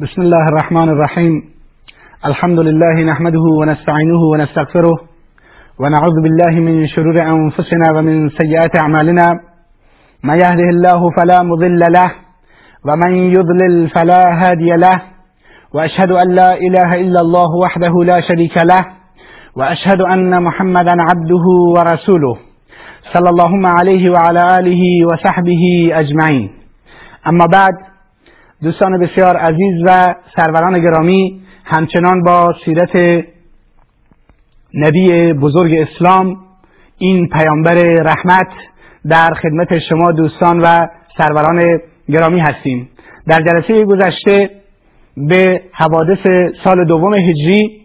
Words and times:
بسم 0.00 0.22
الله 0.22 0.48
الرحمن 0.48 0.88
الرحيم 0.88 1.42
الحمد 2.26 2.60
لله 2.60 3.04
نحمده 3.12 3.40
ونستعينه 3.60 4.20
ونستغفره 4.32 4.96
ونعوذ 5.80 6.14
بالله 6.22 6.60
من 6.60 6.86
شرور 6.86 7.22
أنفسنا 7.22 7.92
ومن 7.96 8.28
سيئات 8.28 8.76
أعمالنا 8.76 9.40
من 10.24 10.34
يهده 10.34 10.68
الله 10.74 11.10
فلا 11.16 11.42
مضل 11.42 11.92
له 11.92 12.10
ومن 12.84 13.12
يضلل 13.14 13.88
فلا 13.88 14.22
هادي 14.42 14.70
له 14.76 15.02
وأشهد 15.74 16.10
أن 16.12 16.34
لا 16.34 16.54
إله 16.54 17.00
إلا 17.00 17.20
الله 17.20 17.50
وحده 17.64 17.92
لا 18.04 18.20
شريك 18.20 18.56
له 18.56 18.84
وأشهد 19.56 20.00
أن 20.00 20.42
محمدا 20.42 20.94
عبده 21.02 21.44
ورسوله 21.76 22.36
صلى 23.12 23.28
الله 23.30 23.68
عليه 23.68 24.10
وعلى 24.10 24.58
آله 24.58 24.82
وصحبه 25.12 25.90
أجمعين 25.92 26.50
اما 27.28 27.46
بعد 27.46 27.89
دوستان 28.62 28.98
بسیار 28.98 29.36
عزیز 29.36 29.82
و 29.84 30.14
سروران 30.36 30.80
گرامی 30.80 31.40
همچنان 31.64 32.22
با 32.22 32.54
سیرت 32.64 33.24
نبی 34.74 35.32
بزرگ 35.32 35.74
اسلام 35.74 36.36
این 36.98 37.28
پیامبر 37.28 37.74
رحمت 38.02 38.48
در 39.08 39.30
خدمت 39.34 39.78
شما 39.78 40.12
دوستان 40.12 40.60
و 40.60 40.86
سروران 41.18 41.80
گرامی 42.08 42.40
هستیم. 42.40 42.88
در 43.26 43.42
جلسه 43.42 43.84
گذشته 43.84 44.50
به 45.16 45.62
حوادث 45.72 46.52
سال 46.64 46.84
دوم 46.84 47.14
هجری 47.14 47.80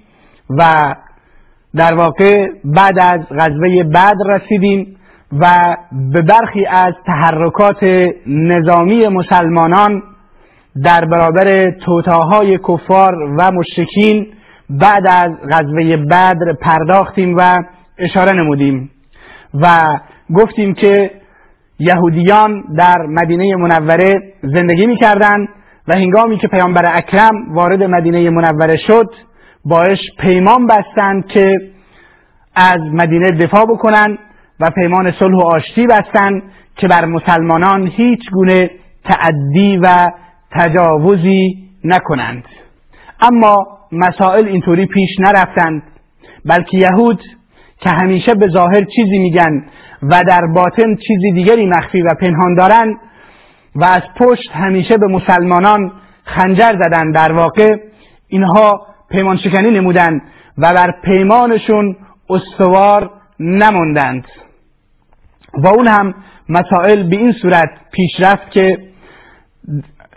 و 0.49 0.95
در 1.76 1.93
واقع 1.93 2.48
بعد 2.65 2.99
از 2.99 3.20
غزوه 3.31 3.84
بعد 3.84 4.17
رسیدیم 4.26 4.98
و 5.39 5.76
به 6.13 6.21
برخی 6.21 6.65
از 6.65 6.93
تحرکات 7.05 8.09
نظامی 8.27 9.07
مسلمانان 9.07 10.01
در 10.84 11.05
برابر 11.05 11.71
توتاهای 11.71 12.57
کفار 12.57 13.15
و 13.38 13.52
مشرکین 13.52 14.27
بعد 14.70 15.03
از 15.07 15.31
غزوه 15.51 15.98
بدر 15.98 16.54
پرداختیم 16.62 17.35
و 17.37 17.63
اشاره 17.98 18.34
نمودیم 18.34 18.91
و 19.53 19.98
گفتیم 20.35 20.73
که 20.73 21.12
یهودیان 21.79 22.63
در 22.77 22.98
مدینه 23.01 23.55
منوره 23.55 24.34
زندگی 24.43 24.85
می‌کردند 24.85 25.48
و 25.87 25.96
هنگامی 25.96 26.37
که 26.37 26.48
پیامبر 26.48 26.98
اکرم 26.98 27.53
وارد 27.53 27.84
مدینه 27.84 28.29
منوره 28.29 28.77
شد 28.77 29.09
باش 29.65 29.99
پیمان 30.20 30.68
بستند 30.68 31.26
که 31.27 31.59
از 32.55 32.81
مدینه 32.81 33.31
دفاع 33.31 33.65
بکنند 33.65 34.20
و 34.59 34.70
پیمان 34.70 35.12
صلح 35.12 35.37
و 35.37 35.41
آشتی 35.41 35.87
بستند 35.87 36.43
که 36.76 36.87
بر 36.87 37.05
مسلمانان 37.05 37.87
هیچ 37.87 38.20
گونه 38.31 38.70
تعدی 39.03 39.77
و 39.77 40.12
تجاوزی 40.55 41.70
نکنند. 41.84 42.43
اما 43.21 43.65
مسائل 43.91 44.48
اینطوری 44.48 44.85
پیش 44.85 45.09
نرفتند 45.20 45.84
بلکه 46.45 46.77
یهود 46.77 47.21
که 47.79 47.89
همیشه 47.89 48.34
به 48.35 48.47
ظاهر 48.47 48.84
چیزی 48.95 49.20
میگن 49.20 49.65
و 50.03 50.23
در 50.27 50.41
باطن 50.55 50.95
چیزی 50.95 51.31
دیگری 51.31 51.65
مخفی 51.65 52.01
و 52.01 52.15
پنهان 52.21 52.55
دارند 52.55 52.95
و 53.75 53.84
از 53.84 54.03
پشت 54.20 54.51
همیشه 54.51 54.97
به 54.97 55.07
مسلمانان 55.07 55.91
خنجر 56.23 56.73
زدن. 56.73 57.12
در 57.12 57.31
واقع 57.31 57.77
اینها 58.27 58.87
پیمان 59.09 59.37
شکنی 59.37 59.71
نمودند 59.71 60.21
و 60.57 60.73
بر 60.73 60.91
پیمانشون 61.03 61.95
استوار 62.29 63.12
نموندند 63.40 64.25
و 65.53 65.67
اون 65.67 65.88
هم 65.88 66.13
مسائل 66.50 67.09
به 67.09 67.16
این 67.16 67.31
صورت 67.31 67.69
پیش 67.91 68.12
رفت 68.19 68.51
که 68.51 68.78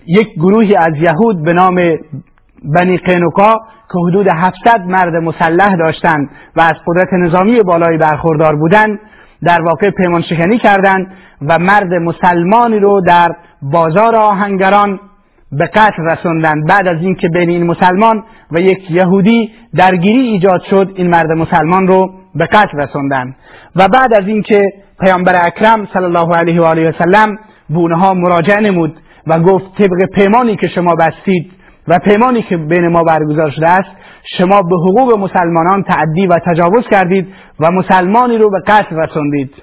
یک 0.09 0.34
گروهی 0.34 0.77
از 0.77 0.92
یهود 0.97 1.45
به 1.45 1.53
نام 1.53 1.75
بنی 2.75 2.97
قینوکا 2.97 3.59
که 3.92 3.98
حدود 4.09 4.27
700 4.28 4.81
مرد 4.87 5.14
مسلح 5.14 5.77
داشتند 5.77 6.31
و 6.56 6.61
از 6.61 6.75
قدرت 6.87 7.12
نظامی 7.12 7.62
بالایی 7.62 7.98
برخوردار 7.98 8.56
بودند 8.56 8.98
در 9.42 9.63
واقع 9.63 9.91
پیمان 9.91 10.23
شکنی 10.23 10.58
کردند 10.58 11.07
و 11.42 11.58
مرد 11.58 11.95
مسلمانی 11.95 12.79
رو 12.79 13.01
در 13.01 13.36
بازار 13.63 14.17
آهنگران 14.17 15.01
به 15.52 15.67
قتل 15.67 16.02
رسوندند. 16.02 16.69
بعد 16.69 16.89
از 16.89 17.02
اینکه 17.02 17.29
بین 17.29 17.51
این 17.51 17.67
مسلمان 17.67 18.25
و 18.52 18.61
یک 18.61 18.90
یهودی 18.90 19.51
درگیری 19.77 20.20
ایجاد 20.20 20.63
شد 20.70 20.92
این 20.95 21.11
مرد 21.11 21.33
مسلمان 21.33 21.86
رو 21.86 22.11
به 22.35 22.46
قتل 22.46 22.79
رسوندند. 22.79 23.36
و 23.77 23.89
بعد 23.89 24.14
از 24.14 24.27
اینکه 24.27 24.63
پیامبر 25.01 25.46
اکرم 25.46 25.89
صلی 25.92 26.05
الله 26.05 26.36
علیه 26.36 26.61
و 26.61 26.64
آله 26.64 26.89
و 26.89 26.92
سلم 26.92 27.39
به 27.70 27.77
اونها 27.77 28.14
مراجعه 28.14 28.61
نمود 28.61 28.96
و 29.28 29.40
گفت 29.40 29.74
طبق 29.78 30.06
پیمانی 30.14 30.56
که 30.56 30.68
شما 30.68 30.94
بستید 30.94 31.52
و 31.89 31.98
پیمانی 31.98 32.42
که 32.42 32.56
بین 32.56 32.89
ما 32.89 33.02
برگزار 33.02 33.50
شده 33.50 33.68
است 33.68 33.89
شما 34.39 34.62
به 34.62 34.77
حقوق 34.77 35.18
مسلمانان 35.18 35.83
تعدی 35.83 36.27
و 36.27 36.39
تجاوز 36.46 36.89
کردید 36.90 37.28
و 37.61 37.70
مسلمانی 37.70 38.39
رو 38.39 38.50
به 38.50 38.61
قتل 38.66 38.96
رسوندید. 38.96 39.55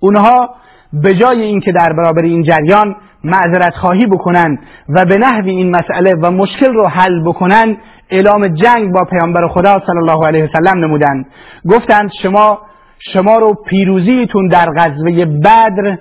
اونها 0.00 0.50
به 0.92 1.14
جای 1.14 1.42
اینکه 1.42 1.72
در 1.72 1.92
برابر 1.92 2.22
این 2.22 2.42
جریان 2.42 2.96
معذرت 3.24 3.74
خواهی 3.74 4.06
بکنند 4.06 4.58
و 4.88 5.04
به 5.04 5.18
نحوی 5.18 5.50
این 5.50 5.76
مسئله 5.76 6.14
و 6.22 6.30
مشکل 6.30 6.74
رو 6.74 6.86
حل 6.86 7.24
بکنند 7.24 7.76
اعلام 8.10 8.48
جنگ 8.48 8.92
با 8.92 9.04
پیامبر 9.10 9.48
خدا 9.48 9.82
صلی 9.86 9.98
الله 9.98 10.26
علیه 10.26 10.44
وسلم 10.44 10.84
نمودند. 10.84 11.26
گفتند 11.70 12.10
شما 12.22 12.58
شما 12.98 13.38
رو 13.38 13.54
پیروزیتون 13.68 14.48
در 14.48 14.66
غزوه 14.76 15.24
بدر 15.24 15.98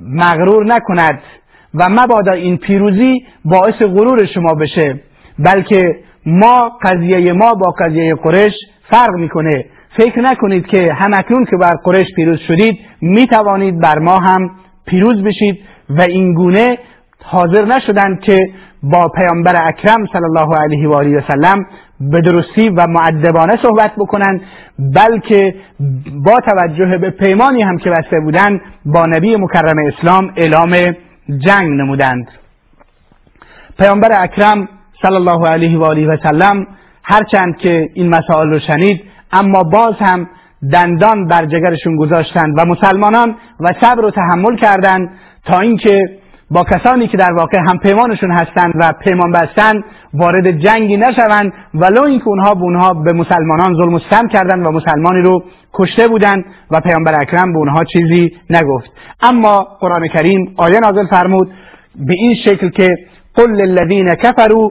مغرور 0.00 0.66
نکند. 0.66 1.20
و 1.78 1.88
مبادا 1.88 2.32
این 2.32 2.56
پیروزی 2.56 3.26
باعث 3.44 3.82
غرور 3.82 4.26
شما 4.26 4.54
بشه 4.54 5.00
بلکه 5.38 5.96
ما 6.26 6.78
قضیه 6.82 7.32
ما 7.32 7.54
با 7.54 7.70
قضیه 7.70 8.14
قرش 8.14 8.52
فرق 8.90 9.14
می‌کنه. 9.18 9.64
فکر 9.96 10.20
نکنید 10.20 10.66
که 10.66 10.92
همکنون 10.92 11.44
که 11.44 11.56
بر 11.60 11.76
قرش 11.84 12.06
پیروز 12.16 12.40
شدید 12.40 12.78
می‌توانید 13.00 13.80
بر 13.80 13.98
ما 13.98 14.18
هم 14.18 14.50
پیروز 14.86 15.22
بشید 15.22 15.58
و 15.90 16.00
این 16.00 16.34
گونه 16.34 16.78
حاضر 17.24 17.64
نشدند 17.64 18.20
که 18.20 18.50
با 18.82 19.08
پیامبر 19.08 19.68
اکرم 19.68 20.06
صلی 20.12 20.24
الله 20.24 20.56
علیه 20.56 20.88
و 20.88 20.92
آله 20.92 21.18
و 21.18 21.20
سلم 21.20 21.66
به 22.00 22.20
درستی 22.20 22.68
و 22.68 22.86
معدبانه 22.86 23.56
صحبت 23.56 23.92
بکنند 23.98 24.40
بلکه 24.94 25.54
با 26.24 26.40
توجه 26.40 26.98
به 26.98 27.10
پیمانی 27.10 27.62
هم 27.62 27.78
که 27.78 27.90
بسته 27.90 28.20
بودند 28.20 28.60
با 28.86 29.06
نبی 29.06 29.36
مکرم 29.36 29.76
اسلام 29.86 30.32
اعلام 30.36 30.96
جنگ 31.28 31.80
نمودند. 31.80 32.28
پیامبر 33.78 34.22
اکرم 34.22 34.68
صلی 35.02 35.14
الله 35.14 35.48
علیه 35.48 35.78
و 35.78 35.82
آله 35.84 36.06
و 36.06 36.16
سلم 36.22 36.66
هرچند 37.04 37.56
که 37.56 37.88
این 37.94 38.08
مسائل 38.08 38.48
رو 38.48 38.58
شنید 38.58 39.04
اما 39.32 39.62
باز 39.62 39.94
هم 39.98 40.28
دندان 40.72 41.26
بر 41.26 41.46
جگرشون 41.46 41.96
گذاشتند 41.96 42.54
و 42.58 42.64
مسلمانان 42.64 43.36
و 43.60 43.74
صبر 43.80 44.04
و 44.04 44.10
تحمل 44.10 44.56
کردند 44.56 45.10
تا 45.44 45.60
اینکه 45.60 46.18
با 46.50 46.64
کسانی 46.64 47.08
که 47.08 47.16
در 47.16 47.32
واقع 47.32 47.58
هم 47.58 47.78
پیمانشون 47.78 48.30
هستند 48.30 48.72
و 48.76 48.92
پیمان 48.92 49.32
بستند 49.32 49.84
وارد 50.14 50.50
جنگی 50.50 50.96
نشوند. 50.96 51.52
ولو 51.74 52.02
اینکه 52.02 52.28
اونها 52.28 52.54
به 52.54 52.62
اونها 52.62 52.94
به 52.94 53.12
مسلمانان 53.12 53.74
ظلم 53.74 53.94
و 53.94 53.98
ستم 53.98 54.28
کردند 54.28 54.66
و 54.66 54.70
مسلمانی 54.70 55.22
رو 55.22 55.44
کشته 55.74 56.08
بودند 56.08 56.44
و 56.70 56.80
پیامبر 56.80 57.20
اکرم 57.20 57.52
به 57.52 57.58
اونها 57.58 57.84
چیزی 57.84 58.32
نگفت. 58.50 58.90
اما 59.22 59.66
قرآن 59.80 60.08
کریم 60.08 60.54
آیه 60.56 60.80
نازل 60.80 61.06
فرمود 61.06 61.48
به 61.96 62.14
این 62.18 62.34
شکل 62.44 62.68
که 62.68 62.88
قل 63.34 63.50
للذین 63.50 64.14
کفروا 64.14 64.70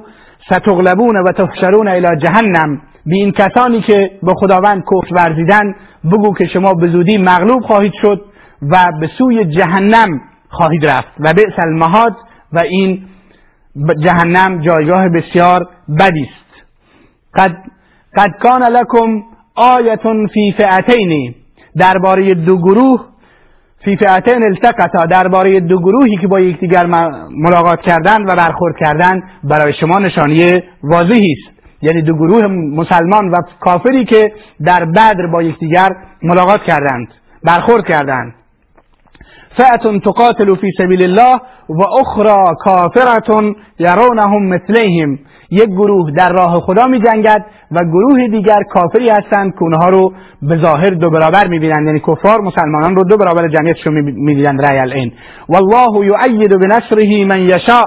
ستغلبون 0.50 1.18
و 1.18 1.31
تحشرون 1.31 1.88
الى 1.88 2.18
جهنم. 2.22 2.81
به 3.06 3.16
این 3.16 3.31
کسانی 3.31 3.81
که 3.81 4.12
به 4.24 4.34
خداوند 4.34 4.84
کفر 4.84 5.16
ورزیدن 5.16 5.75
بگو 6.12 6.34
که 6.34 6.46
شما 6.46 6.74
به 6.74 6.88
زودی 6.88 7.18
مغلوب 7.18 7.63
خواهید 7.63 7.94
شد 8.02 8.25
و 8.72 8.86
به 9.00 9.09
سوی 9.18 9.46
جهنم 9.46 10.09
خواهید 10.50 10.85
رفت. 10.85 11.11
و 11.19 11.33
بئس 11.33 11.59
المهاد 11.59 12.16
و 12.53 12.59
این 12.59 13.06
جهنم 14.03 14.61
جایگاه 14.61 15.09
بسیار 15.09 15.68
بدی 16.00 16.21
است. 16.21 16.65
قد 17.36 17.57
قد 18.15 18.31
کان 18.42 18.63
لکم 18.63 19.21
آیه 19.56 19.95
فی 20.33 20.56
فئتین. 20.57 21.36
درباره 21.77 22.33
دو 22.33 22.57
گروه 22.57 23.06
فی 23.86 23.97
فئتین 23.97 24.44
التقطا. 24.44 25.06
درباره 25.06 25.59
دو 25.59 25.80
گروهی 25.80 26.18
که 26.18 26.27
با 26.27 26.39
یکدیگر 26.39 26.86
ملاقات 27.31 27.81
کردند 27.81 28.30
و 28.30 28.36
برخورد 28.36 28.75
کردند 28.80 29.24
برای 29.44 29.74
شما 29.74 30.00
نشانی 30.00 30.63
واضحی 30.83 31.31
است. 31.31 31.56
یعنی 31.81 32.01
دو 32.01 32.13
گروه 32.15 32.47
مسلمان 32.47 33.30
و 33.30 33.42
کافری 33.59 34.06
که 34.06 34.33
در 34.65 34.86
بدر 34.86 35.27
با 35.33 35.44
یکدیگر 35.44 35.89
ملاقات 36.24 36.63
کردند 36.63 37.07
برخورد 37.44 37.86
کردند. 37.86 38.33
فئة 39.57 40.00
تقاتل 40.00 40.56
في 40.56 40.72
سبیل 40.78 41.04
الله 41.04 41.42
و 41.69 41.81
اخرى 42.02 42.56
کافرة 42.60 43.56
یرونهم 43.80 44.48
مثلیهم. 44.50 45.19
یک 45.52 45.69
گروه 45.69 46.12
در 46.12 46.34
راه 46.34 46.60
خدا 46.60 46.88
می 46.88 47.00
جنگد 47.00 47.46
و 47.72 47.84
گروه 47.84 48.28
دیگر 48.28 48.63
کافری 48.63 49.10
هستند 49.10 49.52
که 49.52 49.62
اونها 49.62 49.90
رو 49.90 50.13
به 50.42 50.57
ظاهر 50.57 50.90
دو 50.90 51.10
برابر 51.10 51.48
می 51.48 51.60
بینند 51.60 51.88
یعنی 51.88 52.00
کفار 52.00 52.42
مسلمانان 52.42 52.96
رو 52.96 53.04
دو 53.04 53.18
برابر 53.18 53.48
جمعیتشون 53.48 53.94
می 54.02 54.36
بینند 54.36 54.62
رأی 54.62 54.80
العین. 54.80 55.12
والله 55.50 56.06
یؤید 56.06 56.52
بنصره 56.52 57.25
من 57.25 57.42
یشاء. 57.42 57.86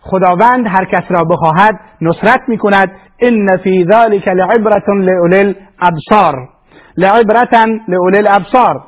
خداوند 0.00 0.66
هر 0.66 0.84
کس 0.84 1.04
را 1.08 1.24
بخواهد 1.24 1.80
نصرت 2.00 2.40
می 2.48 2.58
کند 2.58 2.90
ان 3.20 3.56
فی 3.56 3.84
ذلک 3.84 4.28
لعبرة 4.28 4.84
لأولی 4.88 5.54
الابصار 5.80 6.48
لعبرة 6.96 7.66
لأولی 7.88 8.18
الابصار 8.18 8.84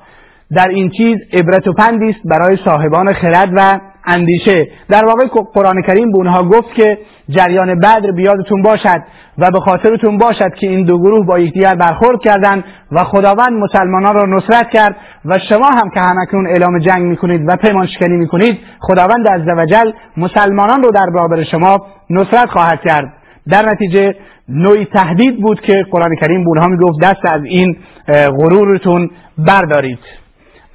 در 0.56 0.68
این 0.68 0.90
چیز 0.90 1.16
عبرت 1.32 1.68
و 1.68 1.72
پندی 1.72 2.10
است 2.10 2.20
برای 2.24 2.56
صاحبان 2.64 3.12
خرد 3.12 3.50
و 3.56 3.80
اندیشه. 4.06 4.68
در 4.88 5.04
واقع 5.04 5.26
قرآن 5.54 5.82
کریم 5.86 6.12
به 6.12 6.16
اونها 6.16 6.44
گفت 6.44 6.74
که 6.74 6.98
جریان 7.28 7.74
بدر 7.74 8.10
بیادتون 8.16 8.62
باشد 8.62 9.02
و 9.38 9.50
به 9.50 9.60
خاطرتون 9.60 10.18
باشد 10.18 10.54
که 10.54 10.66
این 10.66 10.84
دو 10.84 10.98
گروه 10.98 11.26
با 11.26 11.38
یکدیگر 11.38 11.74
برخورد 11.74 12.20
کردند 12.20 12.64
و 12.92 13.04
خداوند 13.04 13.52
مسلمانان 13.52 14.14
را 14.14 14.26
نصرت 14.26 14.70
کرد 14.70 14.96
و 15.24 15.38
شما 15.38 15.66
هم 15.66 15.90
که 15.90 16.00
همکنون 16.00 16.46
اعلام 16.46 16.78
جنگ 16.78 17.02
می‌کنید 17.02 17.40
و 17.48 17.56
پیمان 17.56 17.86
شکنی 17.86 18.16
می‌کنید 18.16 18.58
خداوند 18.80 19.28
عزوجل 19.28 19.92
مسلمانان 20.16 20.82
رو 20.82 20.90
در 20.90 21.06
برابر 21.14 21.42
شما 21.42 21.86
نصرت 22.10 22.48
خواهد 22.48 22.80
کرد. 22.80 23.12
در 23.48 23.70
نتیجه 23.70 24.14
نوعی 24.48 24.84
تهدید 24.84 25.40
بود 25.40 25.60
که 25.60 25.84
قرآن 25.90 26.16
کریم 26.20 26.44
به 26.44 26.48
اونها 26.48 26.66
می‌گفت 26.66 27.00
دست 27.02 27.26
از 27.26 27.44
این 27.44 27.76
غرورتون 28.06 29.10
بردارید. 29.38 30.19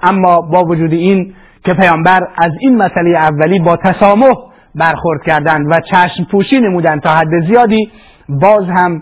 اما 0.06 0.42
با 0.42 0.64
وجود 0.64 0.94
این 0.94 1.34
که 1.64 1.74
پیامبر 1.74 2.20
از 2.38 2.52
این 2.60 2.78
مسئله 2.78 3.18
اولی 3.18 3.60
با 3.60 3.76
تسامح 3.76 4.36
برخورد 4.76 5.22
کردند 5.26 5.66
و 5.72 5.82
چشم 5.82 6.24
پوشی 6.32 6.60
نمودند 6.60 7.02
تا 7.02 7.10
حد 7.10 7.48
زیادی 7.48 7.92
باز 8.30 8.64
هم 8.70 9.02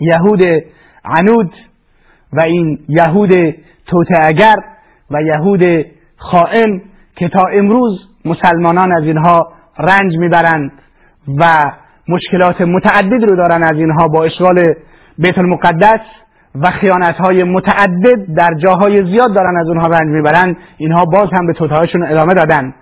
یهود 0.00 0.40
عنود 1.04 1.52
و 2.32 2.40
این 2.40 2.78
یهود 2.88 3.54
اگر 4.20 4.56
و 5.10 5.22
یهود 5.22 5.86
خائن 6.16 6.82
که 7.16 7.28
تا 7.28 7.42
امروز 7.52 8.08
مسلمانان 8.24 8.92
از 8.92 9.02
اینها 9.04 9.52
رنج 9.78 10.16
می‌برند 10.18 10.72
و 11.38 11.72
مشکلات 12.08 12.60
متعدد 12.60 13.24
رو 13.24 13.36
دارن 13.36 13.62
از 13.62 13.76
اینها 13.76 14.08
با 14.08 14.24
اشغال 14.24 14.74
بیت 15.18 15.38
المقدس 15.38 16.00
و 16.54 16.70
خیانت 16.70 17.16
های 17.16 17.44
متعدد 17.44 18.34
در 18.36 18.54
جاهای 18.62 19.04
زیاد 19.06 19.34
دارن 19.34 19.56
از 19.60 19.68
اونها 19.68 19.86
رنج 19.86 20.08
می‌برن 20.08 20.56
اینها 20.76 21.04
باز 21.04 21.28
هم 21.32 21.46
به 21.46 21.52
توتهایشون 21.52 22.06
ادامه 22.06 22.34
دادن. 22.34 22.74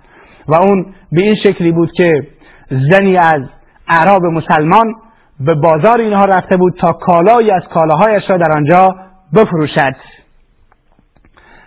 و 0.47 0.55
اون 0.55 0.85
به 1.11 1.21
این 1.21 1.35
شکلی 1.35 1.71
بود 1.71 1.91
که 1.91 2.27
زنی 2.69 3.17
از 3.17 3.41
اعراب 3.87 4.25
مسلمان 4.25 4.93
به 5.39 5.55
بازار 5.55 5.99
اینها 5.99 6.25
رفته 6.25 6.57
بود 6.57 6.73
تا 6.79 6.93
کالایی 6.93 7.51
از 7.51 7.63
کالاهایش 7.73 8.29
را 8.29 8.37
در 8.37 8.51
آنجا 8.51 8.95
بفروشد. 9.35 9.95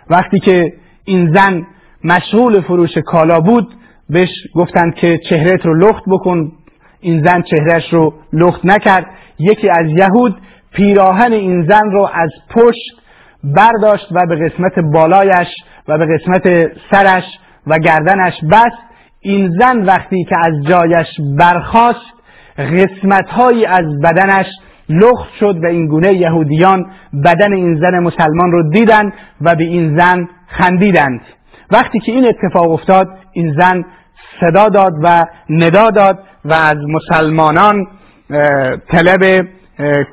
وقتی 0.09 0.39
که 0.39 0.73
این 1.05 1.33
زن 1.33 1.65
مشغول 2.03 2.61
فروش 2.61 2.97
کالا 2.97 3.39
بود 3.39 3.73
بهش 4.09 4.29
گفتند 4.55 4.95
که 4.95 5.19
چهرت 5.29 5.65
رو 5.65 5.75
لخت 5.75 6.03
بکن. 6.07 6.51
این 6.99 7.23
زن 7.23 7.41
چهرهش 7.41 7.93
رو 7.93 8.13
لخت 8.33 8.65
نکرد. 8.65 9.05
یکی 9.39 9.69
از 9.69 9.87
یهود 9.89 10.41
پیراهن 10.77 11.31
این 11.31 11.65
زن 11.65 11.91
رو 11.91 12.09
از 12.13 12.29
پشت 12.49 13.01
برداشت 13.43 14.07
و 14.11 14.25
به 14.29 14.35
قسمت 14.35 14.73
بالایش 14.93 15.47
و 15.87 15.97
به 15.97 16.05
قسمت 16.05 16.71
سرش 16.91 17.23
و 17.67 17.79
گردنش 17.79 18.33
بست. 18.51 18.87
این 19.21 19.51
زن 19.59 19.85
وقتی 19.85 20.23
که 20.23 20.35
از 20.45 20.53
جایش 20.67 21.07
برخاست 21.37 22.13
قسمتهایی 22.57 23.65
از 23.65 23.85
بدنش 24.03 24.45
لخت 24.89 25.33
شد 25.39 25.55
و 25.63 25.67
این 25.67 25.87
گونه 25.87 26.13
یهودیان 26.13 26.85
بدن 27.25 27.53
این 27.53 27.75
زن 27.75 27.99
مسلمان 27.99 28.51
رو 28.51 28.69
دیدند 28.69 29.13
و 29.41 29.55
به 29.55 29.63
این 29.63 29.99
زن 29.99 30.27
خندیدند. 30.47 31.21
وقتی 31.71 31.99
که 31.99 32.11
این 32.11 32.25
اتفاق 32.27 32.71
افتاد 32.71 33.07
این 33.33 33.55
زن 33.59 33.83
صدا 34.41 34.69
داد 34.69 34.93
و 35.03 35.25
ندا 35.49 35.89
داد 35.89 36.19
و 36.45 36.53
از 36.53 36.77
مسلمانان 36.87 37.87
طلب 38.89 39.47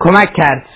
کمک 0.00 0.32
کرد. 0.32 0.66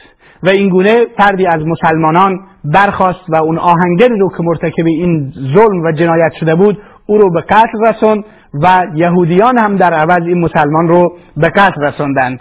و 0.43 0.49
این 0.49 0.69
گونه 0.69 1.07
فردی 1.17 1.47
از 1.47 1.67
مسلمانان 1.67 2.41
برخواست 2.65 3.25
و 3.29 3.37
اون 3.37 3.59
آهنگری 3.59 4.19
رو 4.19 4.29
که 4.29 4.43
مرتکب 4.43 4.87
این 4.87 5.33
ظلم 5.55 5.83
و 5.85 5.93
جنایت 5.93 6.33
شده 6.41 6.55
بود 6.55 6.79
او 7.07 7.19
رو 7.19 7.33
به 7.33 7.41
قتل 7.41 7.87
رسوند 7.89 8.25
و 8.63 8.83
یهودیان 8.95 9.59
هم 9.59 9.77
در 9.77 9.93
عوض 9.93 10.23
این 10.27 10.41
مسلمان 10.41 10.89
رو 10.89 11.19
به 11.37 11.49
قتل 11.49 11.83
رسوندند. 11.83 12.41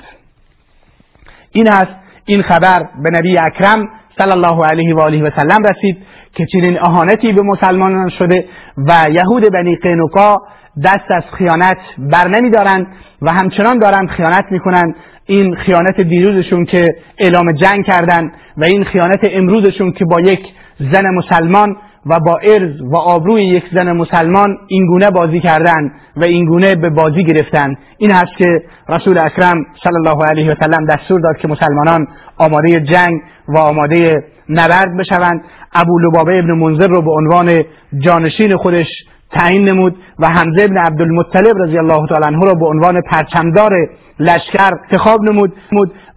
این 1.51 1.69
است 1.69 1.91
این 2.25 2.41
خبر 2.41 2.89
به 3.03 3.09
نبی 3.09 3.37
اکرم 3.37 3.89
صلی 4.17 4.31
الله 4.31 4.65
علیه 4.65 4.95
و 4.95 4.99
آله 4.99 5.23
و 5.23 5.29
سلم 5.35 5.63
رسید 5.63 5.97
که 6.33 6.45
چنین 6.45 6.79
اهانتی 6.81 7.33
به 7.33 7.41
مسلمانان 7.41 8.09
شده 8.09 8.45
و 8.87 9.09
یهود 9.11 9.51
بنی 9.53 9.75
قینوقا 9.75 10.37
دست 10.83 11.11
از 11.11 11.23
خیانت 11.37 11.77
بر 11.97 12.27
نمیدارند 12.27 12.87
و 13.21 13.33
همچنان 13.33 13.79
دارند 13.79 14.09
خیانت 14.09 14.45
می‌کنند. 14.51 14.95
این 15.27 15.55
خیانت 15.55 16.01
دیروزشون 16.01 16.65
که 16.65 16.95
اعلام 17.17 17.51
جنگ 17.51 17.85
کردند 17.85 18.31
و 18.57 18.63
این 18.63 18.83
خیانت 18.83 19.19
امروزشون 19.23 19.91
که 19.91 20.05
با 20.05 20.21
یک 20.21 20.39
زن 20.79 21.03
مسلمان 21.15 21.75
و 22.05 22.19
با 22.19 22.39
ارز 22.43 22.81
و 22.81 22.95
آبروی 22.95 23.43
یک 23.43 23.63
زن 23.73 23.91
مسلمان 23.91 24.57
این 24.67 24.87
گونه 24.87 25.11
بازی 25.11 25.39
کردند 25.39 25.91
و 26.17 26.23
این 26.23 26.45
گونه 26.45 26.75
به 26.75 26.89
بازی 26.89 27.23
گرفتند 27.23 27.77
این 27.97 28.11
هست 28.11 28.37
که 28.37 28.45
رسول 28.89 29.17
اکرم 29.17 29.57
صلی 29.83 29.95
الله 29.95 30.25
علیه 30.25 30.51
و 30.51 30.55
سلم 30.59 30.85
دستور 30.85 31.21
داد 31.21 31.37
که 31.37 31.47
مسلمانان 31.47 32.07
آماده 32.37 32.79
جنگ 32.79 33.21
و 33.47 33.57
آماده 33.57 34.23
نبرد 34.49 34.97
بشوند. 34.99 35.41
ابو 35.73 35.99
لبابه 35.99 36.39
ابن 36.39 36.51
منذر 36.51 36.87
رو 36.87 37.01
به 37.01 37.11
عنوان 37.11 37.63
جانشین 37.99 38.57
خودش 38.57 38.87
تعیین 39.31 39.69
نمود 39.69 39.95
و 40.19 40.29
حمزه 40.29 40.63
ابن 40.63 40.77
عبدالمطلب 40.77 41.57
رضی 41.57 41.77
الله 41.77 42.07
تعالی 42.07 42.25
عنه 42.25 42.45
رو 42.45 42.59
به 42.59 42.65
عنوان 42.65 43.01
پرچمدار 43.01 43.71
لشکر 44.19 44.71
انتخاب 44.83 45.21
نمود 45.23 45.53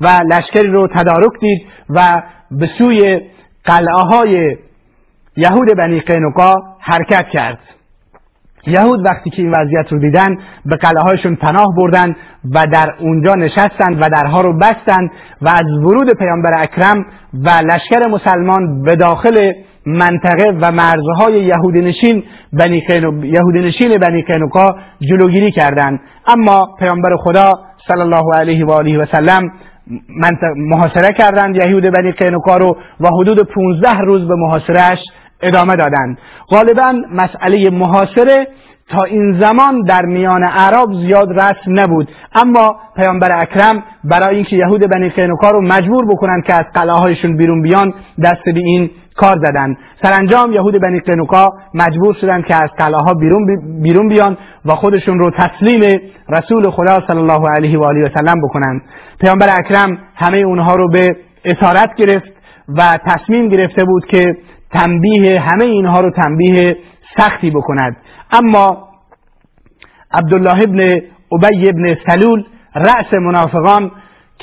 و 0.00 0.06
لشکری 0.06 0.68
رو 0.68 0.88
تدارک 0.88 1.32
دید 1.40 1.66
و 1.90 2.22
به 2.50 2.66
سوی 2.78 3.20
قلعه 3.64 4.02
های 4.02 4.56
یهود 5.36 5.76
بنی 5.76 6.00
قینقا 6.00 6.54
حرکت 6.80 7.28
کرد. 7.28 7.58
یهود 8.66 9.06
وقتی 9.06 9.30
که 9.30 9.42
این 9.42 9.54
وضعیت 9.54 9.92
رو 9.92 9.98
دیدن 9.98 10.36
به 10.66 10.76
قلعه 10.76 11.02
هایشون 11.02 11.34
پناه 11.34 11.66
بردن 11.76 12.16
و 12.54 12.66
در 12.66 12.94
اونجا 12.98 13.34
نشستند 13.34 14.02
و 14.02 14.08
درها 14.08 14.40
رو 14.40 14.58
بستند 14.58 15.10
و 15.42 15.48
از 15.48 15.66
ورود 15.66 16.18
پیامبر 16.18 16.62
اکرم 16.62 17.04
و 17.44 17.48
لشکر 17.48 18.06
مسلمان 18.06 18.82
به 18.82 18.96
داخل 18.96 19.52
منطقه 19.86 20.56
و 20.60 20.72
مرزهای 20.72 21.44
یهودی 21.44 21.80
نشین 21.80 22.22
بنی 22.52 22.82
یهودی 23.22 23.58
نشین 23.58 23.98
بنی 23.98 24.22
قینقا 24.22 24.74
جلوگیری 25.00 25.50
کردند. 25.50 26.00
اما 26.26 26.68
پیامبر 26.78 27.16
خدا 27.16 27.58
صلی 27.88 28.00
الله 28.00 28.34
علیه 28.34 28.66
و 28.66 28.70
آله 28.70 28.98
و 28.98 29.06
سلم 29.06 29.42
محاصره 30.56 31.12
کردند 31.12 31.56
یهود 31.56 31.82
بنی 31.82 32.12
قینقا 32.12 32.56
رو 32.56 32.76
و 33.00 33.08
حدود 33.08 33.48
15 33.48 33.98
روز 33.98 34.28
به 34.28 34.34
محاصرهش 34.34 34.98
ادامه 35.42 35.76
دادند. 35.76 36.18
غالبا 36.48 36.94
مسئله 37.12 37.70
محاصره 37.70 38.46
تا 38.90 39.04
این 39.04 39.40
زمان 39.40 39.82
در 39.82 40.02
میان 40.02 40.42
عرب 40.42 40.92
زیاد 40.92 41.40
رسم 41.40 41.80
نبود. 41.80 42.08
اما 42.34 42.76
پیامبر 42.96 43.42
اکرم 43.42 43.82
برای 44.04 44.36
اینکه 44.36 44.56
یهود 44.56 44.80
بنی 44.80 45.08
قینقا 45.08 45.50
رو 45.50 45.62
مجبور 45.62 46.06
بکنند 46.06 46.44
که 46.44 46.54
از 46.54 46.64
قلعه 46.74 46.96
هایشون 46.96 47.36
بیرون 47.36 47.62
بیان 47.62 47.94
دست 48.22 48.44
به 48.44 48.60
این 48.60 48.90
کار 49.16 49.38
زدند 49.38 49.76
سرانجام 50.02 50.52
یهود 50.52 50.80
بنی 50.80 51.00
قینقا 51.00 51.52
مجبور 51.74 52.14
شدند 52.20 52.46
که 52.46 52.62
از 52.62 52.70
قلعه 52.78 53.00
ها 53.00 53.14
بیرون, 53.14 53.46
بیرون 53.82 54.08
بیان 54.08 54.36
و 54.64 54.74
خودشون 54.74 55.18
رو 55.18 55.30
تسلیم 55.30 56.00
رسول 56.28 56.70
خدا 56.70 57.06
صلی 57.06 57.18
الله 57.18 57.48
علیه 57.48 57.78
و 57.78 57.84
آله 57.84 58.06
و 58.06 58.08
سلم 58.14 58.40
بکنند 58.42 58.82
پیامبر 59.20 59.58
اکرم 59.58 59.98
همه 60.14 60.38
اونها 60.38 60.74
رو 60.74 60.88
به 60.88 61.16
اسارت 61.44 61.94
گرفت 61.96 62.32
و 62.68 62.98
تصمیم 63.06 63.48
گرفته 63.48 63.84
بود 63.84 64.06
که 64.06 64.36
تنبیه 64.72 65.40
همه 65.40 65.64
اینها 65.64 66.00
رو 66.00 66.10
تنبیه 66.10 66.76
سختی 67.16 67.50
بکند. 67.50 67.96
اما 68.32 68.88
عبدالله 70.12 70.62
ابن 70.62 71.00
ابی 71.32 71.68
ابن 71.68 71.96
سلول 72.06 72.44
رأس 72.74 73.12
منافقان 73.12 73.90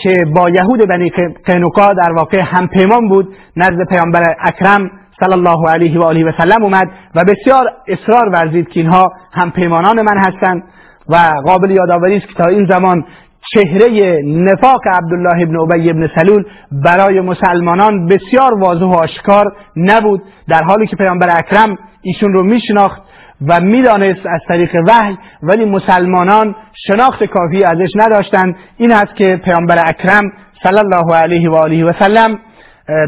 که 0.04 0.26
با 0.36 0.50
یهود 0.50 0.88
بنی 0.90 1.12
قینوقا 1.46 1.94
در 1.94 2.14
واقع 2.14 2.42
همپیمان 2.42 3.10
بود 3.10 3.36
نزد 3.56 3.90
پیامبر 3.90 4.36
اکرم 4.42 4.92
صلی 5.20 5.34
الله 5.34 5.70
علیه 5.70 6.00
و 6.00 6.04
آله 6.04 6.26
و 6.26 6.32
سلم 6.38 6.64
اومد 6.64 6.88
و 7.16 7.24
بسیار 7.24 7.66
اصرار 7.88 8.30
ورزید 8.30 8.70
که 8.70 8.80
اینها 8.80 9.12
همپیمانان 9.34 10.02
من 10.02 10.18
هستند 10.18 10.64
و 11.10 11.16
قابل 11.46 11.72
یادآوری 11.72 12.18
است 12.18 12.28
که 12.28 12.34
تا 12.34 12.46
این 12.46 12.68
زمان 12.70 13.06
چهره 13.54 14.22
نفاق 14.26 14.82
عبدالله 14.88 15.42
ابن 15.42 15.60
ابی 15.60 15.90
ابن 15.90 16.10
سلول 16.16 16.44
برای 16.72 17.22
مسلمانان 17.22 18.08
بسیار 18.08 18.54
واضح 18.60 18.86
و 18.86 18.94
آشکار 18.94 19.56
نبود 19.76 20.22
در 20.48 20.64
حالی 20.64 20.88
که 20.88 20.96
پیامبر 20.96 21.38
اکرم 21.38 21.76
ایشون 22.02 22.34
رو 22.34 22.44
میشناخت 22.44 23.02
و 23.48 23.62
می‌دانست 23.62 24.26
از 24.26 24.42
طریق 24.48 24.76
وحی 24.88 25.18
ولی 25.44 25.66
مسلمانان 25.66 26.56
شناخت 26.88 27.24
کافی 27.24 27.64
ازش 27.64 27.90
نداشتند. 27.96 28.56
این 28.78 28.92
است 28.92 29.16
که 29.16 29.42
پیامبر 29.46 29.90
اکرم 29.90 30.32
صلی 30.64 30.80
الله 30.80 31.16
علیه 31.16 31.50
و 31.50 31.56
آله 31.56 31.86
و 31.86 31.94
سلم 32.00 32.40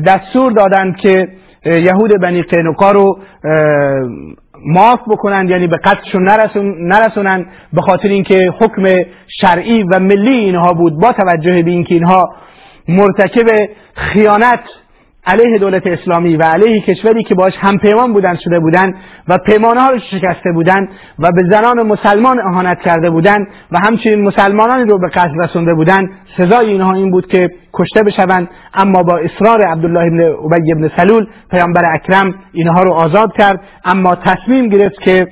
دستور 0.07 0.51
دادند 0.51 0.97
که 0.97 1.27
یهود 1.65 2.21
بنی 2.21 2.41
قینقا 2.41 2.91
رو 2.91 3.19
معاف 4.65 4.99
بکنند 5.09 5.49
یعنی 5.49 5.67
به 5.67 5.77
قتلشون 5.77 6.23
نرسون 6.23 6.87
نرسونند 6.87 7.45
به 7.73 7.81
خاطر 7.81 8.07
اینکه 8.07 8.53
حکم 8.59 9.03
شرعی 9.41 9.83
و 9.83 9.99
ملی 9.99 10.35
اینها 10.35 10.73
بود. 10.73 11.01
با 11.01 11.13
توجه 11.13 11.63
به 11.63 11.71
اینکه 11.71 11.95
اینها 11.95 12.29
مرتکب 12.87 13.69
خیانت 13.95 14.59
علیه 15.25 15.57
دولت 15.57 15.87
اسلامی 15.87 16.35
و 16.35 16.43
علیه 16.43 16.81
کشوری 16.81 17.23
که 17.23 17.35
باش 17.35 17.53
هم 17.57 17.77
پیمان 17.77 18.13
بودن 18.13 18.35
شده 18.35 18.59
بودن 18.59 18.93
و 19.27 19.37
پیمانه 19.45 19.87
رو 19.87 19.99
شکسته 19.99 20.51
بودن 20.53 20.87
و 21.19 21.31
به 21.31 21.43
زنان 21.51 21.87
مسلمان 21.87 22.39
اهانت 22.39 22.79
کرده 22.79 23.09
بودند 23.09 23.47
و 23.71 23.79
همچنین 23.79 24.23
مسلمانانی 24.23 24.89
رو 24.89 24.99
به 24.99 25.07
قتل 25.07 25.43
رسونده 25.43 25.73
بودند 25.73 26.09
سزای 26.37 26.69
اینها 26.69 26.93
این 26.93 27.11
بود 27.11 27.27
که 27.27 27.49
کشته 27.73 28.03
بشوند. 28.03 28.49
اما 28.73 29.03
با 29.03 29.17
اصرار 29.17 29.61
عبدالله 29.61 29.99
ابن 29.99 30.19
ابی 30.21 30.71
ابن 30.71 30.91
سلول 30.97 31.27
پیامبر 31.51 31.83
اکرم 31.93 32.35
اینها 32.53 32.83
رو 32.83 32.93
آزاد 32.93 33.33
کرد. 33.37 33.61
اما 33.85 34.15
تصمیم 34.15 34.69
گرفت 34.69 35.01
که 35.01 35.27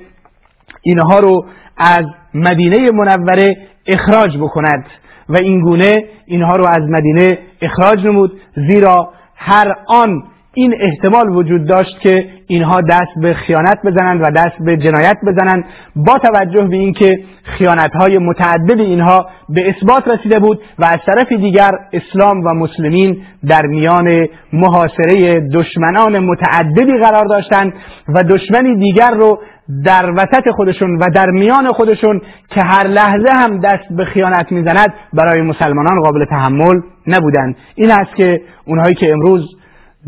اینها 0.81 1.19
رو 1.19 1.45
از 1.77 2.05
مدینه 2.33 2.91
منوره 2.91 3.57
اخراج 3.87 4.37
بکند 4.37 4.85
و 5.29 5.37
این 5.37 5.61
گونه 5.61 6.03
اینها 6.27 6.55
رو 6.55 6.67
از 6.67 6.81
مدینه 6.89 7.37
اخراج 7.61 8.05
نمود. 8.05 8.31
زیرا 8.55 9.09
هر 9.37 9.75
آن 9.87 10.23
این 10.59 10.73
احتمال 10.79 11.29
وجود 11.29 11.65
داشت 11.65 11.99
که 11.99 12.25
اینها 12.47 12.81
دست 12.81 13.11
به 13.21 13.33
خیانت 13.33 13.77
بزنند 13.85 14.21
و 14.21 14.31
دست 14.31 14.55
به 14.65 14.77
جنایت 14.77 15.17
بزنند 15.27 15.63
با 15.95 16.17
توجه 16.17 16.63
به 16.63 16.75
اینکه 16.75 17.19
خیانت 17.43 17.91
های 17.95 18.17
متعدد 18.17 18.79
اینها 18.79 19.29
به 19.49 19.69
اثبات 19.69 20.07
رسیده 20.07 20.39
بود 20.39 20.59
و 20.79 20.85
از 20.85 20.99
طرف 21.05 21.31
دیگر 21.31 21.71
اسلام 21.93 22.39
و 22.45 22.53
مسلمین 22.53 23.17
در 23.47 23.61
میان 23.61 24.27
محاصره 24.53 25.39
دشمنان 25.39 26.19
متعددی 26.19 26.97
قرار 27.03 27.25
داشتند 27.25 27.73
و 28.15 28.23
دشمنی 28.23 28.75
دیگر 28.75 29.11
رو 29.11 29.39
در 29.85 30.11
وسط 30.11 30.49
خودشون 30.55 30.97
و 30.97 31.09
در 31.15 31.29
میان 31.29 31.71
خودشون 31.71 32.21
که 32.49 32.61
هر 32.61 32.87
لحظه 32.87 33.31
هم 33.31 33.59
دست 33.59 33.93
به 33.97 34.05
خیانت 34.05 34.51
می‌زند 34.51 34.93
برای 35.13 35.41
مسلمانان 35.41 36.01
قابل 36.01 36.25
تحمل 36.25 36.81
نبودند. 37.07 37.55
این 37.75 37.91
است 37.91 38.15
که 38.15 38.41
اونهایی 38.65 38.95
که 38.95 39.11
امروز 39.11 39.57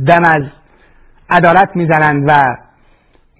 دم 0.07 0.23
از 0.23 0.43
عدالت 1.29 1.69
می‌زنند 1.75 2.23
و 2.27 2.41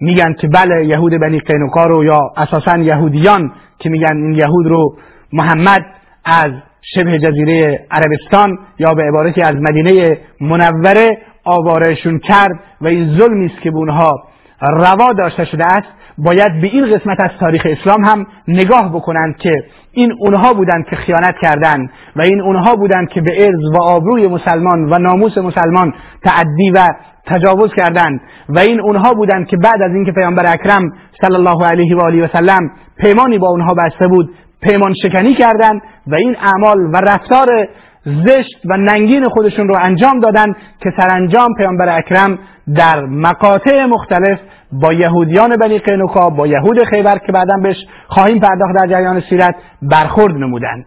میگن 0.00 0.32
که 0.32 0.48
بله 0.48 0.86
یهود 0.86 1.12
بنی 1.20 1.38
قینوقا 1.38 1.86
رو 1.86 2.04
یا 2.04 2.20
اساسا 2.36 2.78
یهودیان 2.78 3.52
که 3.78 3.88
میگن 3.88 4.16
این 4.16 4.34
یهود 4.34 4.66
رو 4.66 4.96
محمد 5.32 5.82
از 6.24 6.52
شبه 6.82 7.18
جزیره 7.18 7.86
عربستان 7.90 8.58
یا 8.78 8.94
به 8.94 9.02
عبارتی 9.02 9.42
از 9.42 9.56
مدینه 9.56 10.18
منوره 10.40 11.18
آوارشون 11.44 12.18
کرد 12.18 12.60
و 12.80 12.86
این 12.86 13.18
ظلمی 13.18 13.46
است 13.46 13.60
که 13.60 13.70
به 13.70 13.76
اونها 13.76 14.14
روا 14.60 15.12
داشته 15.12 15.44
شده 15.44 15.64
است. 15.64 15.88
باید 16.24 16.60
به 16.60 16.66
این 16.66 16.96
قسمت 16.96 17.20
از 17.20 17.30
تاریخ 17.40 17.66
اسلام 17.70 18.04
هم 18.04 18.26
نگاه 18.48 18.94
بکنند 18.94 19.36
که 19.36 19.64
این 19.92 20.12
اونها 20.18 20.54
بودند 20.54 20.86
که 20.90 20.96
خیانت 20.96 21.34
کردند 21.42 21.90
و 22.16 22.22
این 22.22 22.40
اونها 22.40 22.74
بودند 22.74 23.08
که 23.08 23.20
به 23.20 23.44
ارز 23.44 23.74
و 23.74 23.82
آبروی 23.82 24.28
مسلمان 24.28 24.92
و 24.92 24.98
ناموس 24.98 25.38
مسلمان 25.38 25.94
تعدی 26.24 26.70
و 26.74 26.88
تجاوز 27.26 27.74
کردند 27.74 28.20
و 28.48 28.58
این 28.58 28.80
اونها 28.80 29.14
بودند 29.14 29.46
که 29.46 29.56
بعد 29.56 29.82
از 29.82 29.94
اینکه 29.94 30.12
پیامبر 30.12 30.52
اکرم 30.52 30.82
صلی 31.20 31.34
الله 31.34 31.66
علیه 31.66 31.96
و 31.96 32.00
آله 32.00 32.24
و 32.24 32.28
سلم 32.32 32.70
پیمانی 32.98 33.38
با 33.38 33.48
اونها 33.48 33.74
بسته 33.74 34.08
بود 34.08 34.34
پیمان 34.62 34.94
شکنی 35.02 35.34
کردند 35.34 35.82
و 36.06 36.14
این 36.14 36.36
اعمال 36.42 36.78
و 36.78 36.96
رفتار 36.96 37.68
زشت 38.04 38.60
و 38.64 38.76
ننگین 38.76 39.28
خودشون 39.28 39.68
رو 39.68 39.76
انجام 39.80 40.20
دادن 40.20 40.52
که 40.82 40.90
سرانجام 40.96 41.54
پیامبر 41.58 41.98
اکرم 41.98 42.38
در 42.76 43.04
مقاطع 43.04 43.84
مختلف 43.84 44.38
با 44.72 44.92
یهودیان 44.92 45.56
بنی 45.56 45.78
قینوکا 45.78 46.30
با 46.30 46.46
یهود 46.46 46.84
خیبر 46.84 47.18
که 47.18 47.32
بعدا 47.32 47.56
بهش 47.62 47.76
خواهیم 48.06 48.38
پرداخت 48.38 48.74
در 48.74 48.86
جریان 48.86 49.20
سیرت 49.20 49.54
برخورد 49.82 50.34
نمودند. 50.34 50.84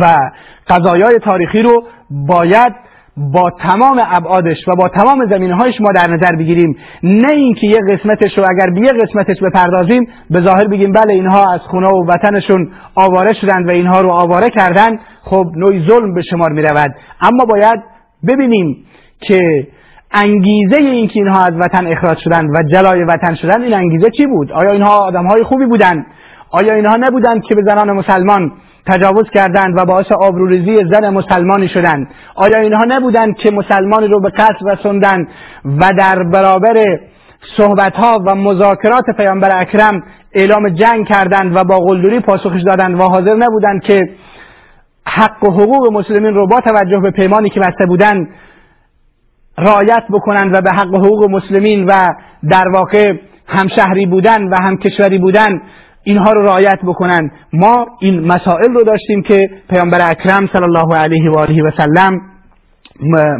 و 0.00 0.16
قضایای 0.68 1.18
تاریخی 1.18 1.62
رو 1.62 1.82
باید 2.10 2.72
با 3.16 3.50
تمام 3.50 4.02
ابعادش 4.10 4.68
و 4.68 4.76
با 4.76 4.88
تمام 4.88 5.26
زمینهایش 5.30 5.80
ما 5.80 5.92
در 5.92 6.06
نظر 6.06 6.36
بگیریم. 6.36 6.76
نه 7.02 7.32
اینکه 7.32 7.66
یه 7.66 7.80
قسمتش 7.88 8.38
رو 8.38 8.44
اگر 8.50 8.70
به 8.70 8.80
یه 8.80 8.92
قسمتش 8.92 9.36
بپردازیم 9.42 10.08
به 10.30 10.40
ظاهر 10.40 10.68
بگیم 10.68 10.92
بله 10.92 11.12
اینها 11.12 11.52
از 11.52 11.60
خونه 11.60 11.88
و 11.88 12.06
وطنشون 12.08 12.70
آواره 12.94 13.32
شدند 13.32 13.68
و 13.68 13.70
اینها 13.70 14.00
رو 14.00 14.10
آواره 14.10 14.50
کردن 14.50 14.98
خب 15.22 15.46
نوعی 15.56 15.86
ظلم 15.86 16.14
به 16.14 16.22
شمار 16.22 16.52
می 16.52 16.62
رود 16.62 16.94
اما 17.20 17.44
باید 17.44 17.80
ببینیم 18.28 18.84
که 19.20 19.66
انگیزه 20.12 20.76
اینکه 20.76 21.20
اینها 21.20 21.44
از 21.44 21.54
وطن 21.56 21.86
اخراج 21.86 22.18
شدند 22.18 22.50
و 22.54 22.62
جلای 22.62 23.04
وطن 23.04 23.34
شدند 23.34 23.62
این 23.62 23.74
انگیزه 23.74 24.10
چی 24.10 24.26
بود؟ 24.26 24.52
آیا 24.52 24.70
اینها 24.70 24.98
آدمهای 24.98 25.42
خوبی 25.42 25.66
بودند؟ 25.66 26.06
آیا 26.50 26.74
اینها 26.74 26.96
نبودند 26.96 27.42
که 27.42 27.54
به 27.54 27.62
زنان 27.62 27.92
مسلمان 27.92 28.52
تجاوز 28.86 29.30
کردند 29.34 29.74
و 29.78 29.84
باعث 29.84 30.12
آبروریزی 30.12 30.84
زن 30.90 31.08
مسلمانی 31.08 31.68
شدند؟ 31.68 32.08
آیا 32.34 32.58
اینها 32.58 32.84
نبودند 32.84 33.36
که 33.36 33.50
مسلمانی 33.50 34.06
رو 34.08 34.20
به 34.20 34.30
قتل 34.30 34.70
رسوندند 34.70 35.28
و 35.64 35.92
در 35.98 36.22
برابر 36.22 36.98
صحبت 37.56 37.96
ها 37.96 38.22
و 38.26 38.34
مذاکرات 38.34 39.04
پیامبر 39.16 39.60
اکرم 39.60 40.02
اعلام 40.32 40.68
جنگ 40.68 41.06
کردند 41.06 41.56
و 41.56 41.64
با 41.64 41.78
قلدری 41.78 42.20
پاسخش 42.20 42.62
دادند 42.62 43.00
و 43.00 43.02
حاضر 43.02 43.34
نبودند 43.34 43.82
که 43.82 44.08
حق 45.06 45.44
و 45.44 45.50
حقوق 45.50 45.92
مسلمین 45.92 46.34
رو 46.34 46.46
با 46.46 46.60
توجه 46.60 47.00
به 47.02 47.10
پیمانی 47.10 47.48
که 47.48 47.60
بسته 47.60 47.86
بودند 47.86 48.28
رعایت 49.58 50.02
بکنند 50.10 50.54
و 50.54 50.60
به 50.60 50.72
حق 50.72 50.94
حقوق 50.94 51.30
مسلمین 51.30 51.84
و 51.84 52.08
در 52.50 52.68
واقع 52.68 53.12
همشهری 53.46 54.06
بودن 54.06 54.48
و 54.48 54.56
هم 54.56 54.76
کشوری 54.76 55.18
بودن 55.18 55.60
اینها 56.04 56.32
رو 56.32 56.42
رعایت 56.42 56.78
بکنند 56.82 57.30
ما 57.52 57.86
این 58.00 58.20
مسائل 58.26 58.74
رو 58.74 58.84
داشتیم 58.84 59.22
که 59.22 59.50
پیامبر 59.70 60.10
اکرم 60.10 60.46
صلی 60.52 60.64
الله 60.64 60.96
علیه 60.96 61.30
و 61.30 61.38
آله 61.38 61.62
و 61.62 61.70
سلم 61.76 62.20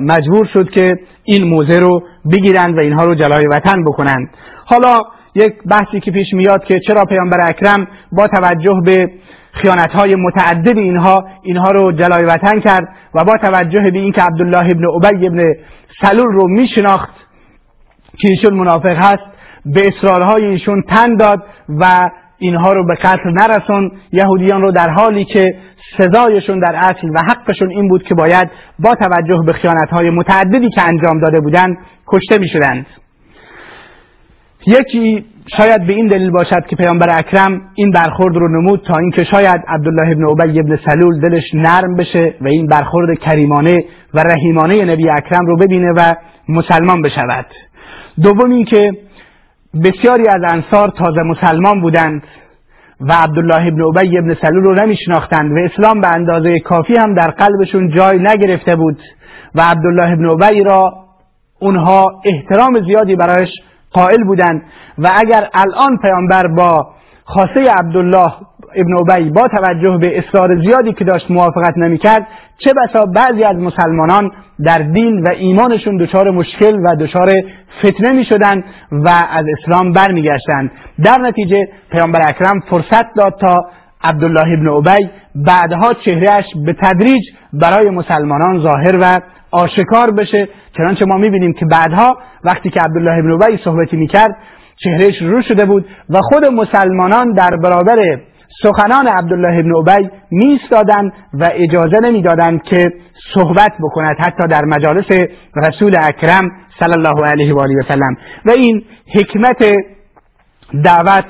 مجبور 0.06 0.46
شد 0.46 0.70
که 0.70 0.98
این 1.24 1.44
موزه 1.44 1.80
رو 1.80 2.02
بگیرند 2.32 2.76
و 2.76 2.80
اینها 2.80 3.04
رو 3.04 3.14
جلای 3.14 3.46
وطن 3.46 3.84
بکنند 3.84 4.28
حالا 4.64 5.02
یک 5.34 5.52
بحثی 5.70 6.00
که 6.00 6.10
پیش 6.10 6.32
میاد 6.32 6.64
که 6.64 6.80
چرا 6.86 7.04
پیامبر 7.04 7.48
اکرم 7.48 7.86
با 8.12 8.28
توجه 8.28 8.80
به 8.84 9.10
خیانت 9.52 9.90
های 9.90 10.14
متعدد 10.14 10.78
اینها 10.78 11.24
اینها 11.42 11.70
رو 11.70 11.92
جلای 11.92 12.24
وطن 12.24 12.60
کرد 12.60 12.88
و 13.14 13.24
با 13.24 13.36
توجه 13.40 13.90
به 13.90 13.98
اینکه 13.98 14.22
عبدالله 14.22 14.70
ابن 14.70 14.86
ابی 14.86 15.26
ابن 15.26 15.54
سلول 16.00 16.32
رو 16.32 16.48
میشناخت 16.48 17.14
که 18.18 18.28
ایشون 18.28 18.54
منافق 18.54 18.96
هست 18.96 19.22
به 19.66 19.88
اصرارهای 19.88 20.44
ایشون 20.44 20.82
تن 20.82 21.16
داد 21.16 21.42
و 21.68 22.10
اینها 22.38 22.72
رو 22.72 22.86
به 22.86 22.94
قتل 22.94 23.30
نرسون 23.30 23.90
یهودیان 24.12 24.62
رو 24.62 24.72
در 24.72 24.90
حالی 24.90 25.24
که 25.24 25.54
سزایشون 25.98 26.58
در 26.58 26.74
اصل 26.76 27.08
و 27.14 27.22
حقشون 27.28 27.70
این 27.70 27.88
بود 27.88 28.02
که 28.02 28.14
باید 28.14 28.50
با 28.78 28.94
توجه 28.94 29.42
به 29.46 29.54
های 29.90 30.10
متعددی 30.10 30.70
که 30.70 30.82
انجام 30.82 31.20
داده 31.20 31.40
بودند 31.40 31.76
کشته 32.06 32.38
می 32.38 32.48
شدند. 32.48 32.86
یکی 34.66 35.24
شاید 35.56 35.86
به 35.86 35.92
این 35.92 36.06
دلیل 36.06 36.30
باشد 36.30 36.66
که 36.68 36.76
پیامبر 36.76 37.18
اکرم 37.18 37.60
این 37.74 37.90
برخورد 37.90 38.36
رو 38.36 38.60
نمود 38.60 38.82
تا 38.86 38.98
اینکه 38.98 39.24
شاید 39.24 39.60
عبدالله 39.68 40.12
ابن 40.12 40.24
ابی 40.24 40.60
ابن 40.60 40.76
سلول 40.76 41.20
دلش 41.20 41.54
نرم 41.54 41.96
بشه 41.96 42.34
و 42.40 42.48
این 42.48 42.66
برخورد 42.66 43.18
کریمانه 43.18 43.84
و 44.14 44.20
رحیمانه 44.20 44.84
نبی 44.84 45.10
اکرم 45.10 45.46
رو 45.46 45.56
ببینه 45.56 45.92
و 45.96 46.14
مسلمان 46.48 47.02
بشود. 47.02 47.46
دوم 48.22 48.50
اینکه 48.50 48.92
بسیاری 49.84 50.28
از 50.28 50.40
انصار 50.48 50.88
تازه 50.88 51.22
مسلمان 51.22 51.80
بودند 51.80 52.22
و 53.00 53.12
عبدالله 53.12 53.66
ابن 53.66 53.82
ابی 53.82 54.18
ابن 54.18 54.34
سلول 54.34 54.62
رو 54.62 54.74
نمیشناختند 54.74 55.52
و 55.52 55.54
اسلام 55.58 56.00
به 56.00 56.08
اندازه 56.08 56.58
کافی 56.58 56.96
هم 56.96 57.14
در 57.14 57.30
قلبشون 57.30 57.88
جای 57.88 58.18
نگرفته 58.18 58.76
بود 58.76 58.98
و 59.54 59.60
عبدالله 59.60 60.12
ابن 60.12 60.26
ابی 60.26 60.64
را 60.64 60.92
اونها 61.60 62.20
احترام 62.24 62.80
زیادی 62.86 63.16
برایش 63.16 63.50
قائل 63.92 64.24
بودند 64.24 64.62
و 64.98 65.10
اگر 65.14 65.48
الان 65.54 65.98
پیامبر 66.02 66.46
با 66.46 66.86
خاصه 67.24 67.70
عبدالله 67.70 68.32
ابن 68.74 68.94
ابی 68.94 69.30
با 69.30 69.48
توجه 69.48 69.98
به 70.00 70.18
اصرار 70.18 70.62
زیادی 70.64 70.92
که 70.92 71.04
داشت 71.04 71.30
موافقت 71.30 71.74
نمی‌کرد 71.76 72.26
چه 72.58 72.74
بسا 72.74 73.06
بعضی 73.06 73.44
از 73.44 73.56
مسلمانان 73.56 74.30
در 74.64 74.78
دین 74.78 75.22
و 75.22 75.28
ایمانشون 75.28 75.96
دچار 75.96 76.30
مشکل 76.30 76.76
و 76.84 76.96
دچار 76.96 77.32
فتنه 77.78 78.12
می 78.12 78.24
شدن 78.24 78.64
و 78.92 79.08
از 79.08 79.44
اسلام 79.58 79.92
برمیگشتند. 79.92 80.70
در 81.04 81.18
نتیجه 81.18 81.68
پیامبر 81.90 82.28
اکرم 82.28 82.60
فرصت 82.60 83.14
داد 83.16 83.34
تا 83.40 83.64
عبدالله 84.04 84.58
ابن 84.58 84.68
ابی 84.68 85.10
بعدها 85.34 85.94
چهرهش 85.94 86.44
به 86.66 86.76
تدریج 86.82 87.22
برای 87.52 87.90
مسلمانان 87.90 88.58
ظاهر 88.58 88.98
و 89.00 89.20
آشکار 89.52 90.10
بشه 90.10 90.48
چنانچه 90.76 91.04
ما 91.04 91.16
می‌بینیم 91.16 91.52
که 91.52 91.66
بعدها 91.66 92.16
وقتی 92.44 92.70
که 92.70 92.80
عبدالله 92.80 93.18
ابن 93.18 93.32
ابی 93.32 93.56
صحبتی 93.64 93.96
می‌کرد 93.96 94.36
چهرهش 94.76 95.22
رو 95.22 95.42
شده 95.42 95.64
بود 95.64 95.86
و 96.10 96.20
خود 96.20 96.44
مسلمانان 96.44 97.32
در 97.32 97.56
برابر 97.56 98.20
سخنان 98.62 99.06
عبدالله 99.06 99.58
ابن 99.58 99.72
ابی 99.74 100.10
میستادند 100.30 101.12
و 101.34 101.50
اجازه 101.54 101.96
نمی‌دادند 102.02 102.62
که 102.62 102.92
صحبت 103.34 103.72
بکند 103.80 104.16
حتی 104.18 104.46
در 104.48 104.64
مجالس 104.64 105.28
رسول 105.56 105.96
اکرم 106.00 106.48
صلی 106.78 106.92
الله 106.92 107.26
علیه 107.26 107.54
و 107.54 107.60
آله 107.60 107.74
و 107.78 107.82
سلم. 107.88 108.16
و 108.44 108.50
این 108.50 108.84
حکمت 109.14 109.74
دعوت 110.84 111.24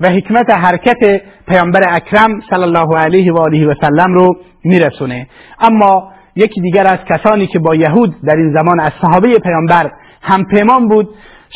و 0.00 0.10
حکمت 0.10 0.50
حرکت 0.50 1.22
پیامبر 1.48 1.80
اکرم 1.88 2.40
صلی 2.50 2.62
الله 2.62 2.98
علیه 2.98 3.32
و 3.32 3.38
آله 3.38 3.66
و 3.66 3.74
سلم 3.80 4.14
رو 4.14 4.36
میرسونه. 4.64 5.26
اما 5.60 6.12
یکی 6.38 6.60
دیگر 6.60 6.86
از 6.86 6.98
کسانی 7.08 7.46
که 7.46 7.58
با 7.58 7.74
یهود 7.74 8.14
در 8.24 8.36
این 8.36 8.52
زمان 8.52 8.80
از 8.80 8.92
صحابه 9.02 9.38
پیامبر 9.38 9.90
هم 10.22 10.44
پیمان 10.44 10.88
بود 10.88 11.08